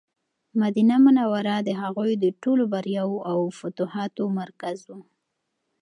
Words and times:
مدینه 0.61 0.95
منوره 1.05 1.55
د 1.67 1.69
هغوی 1.81 2.11
د 2.17 2.25
ټولو 2.41 2.63
بریاوو 2.73 3.25
او 3.31 3.39
فتوحاتو 3.59 4.23
مرکز 4.39 4.79
و. 4.89 4.91